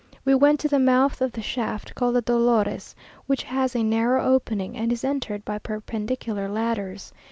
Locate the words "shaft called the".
1.43-2.23